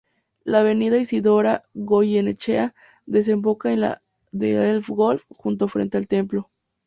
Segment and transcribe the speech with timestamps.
[0.43, 2.73] La avenida Isidora Goyenechea
[3.05, 6.49] desemboca en la de El Golf, justo frente al templo.